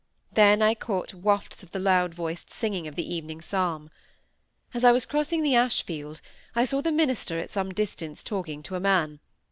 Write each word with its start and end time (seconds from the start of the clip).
Then 0.31 0.63
I 0.63 0.73
caught 0.73 1.13
wafts 1.13 1.61
of 1.61 1.69
the 1.69 1.79
loud 1.79 2.15
voiced 2.15 2.49
singing 2.49 2.87
of 2.87 2.95
the 2.95 3.07
evening 3.07 3.39
psalm. 3.39 3.91
As 4.73 4.83
I 4.83 4.91
was 4.91 5.05
crossing 5.05 5.43
the 5.43 5.53
Ashfield, 5.55 6.21
I 6.55 6.65
saw 6.65 6.81
the 6.81 6.91
minister 6.91 7.37
at 7.37 7.51
some 7.51 7.71
distance 7.71 8.23
talking 8.23 8.63
to 8.63 8.73
a 8.75 8.79
man. 8.79 9.19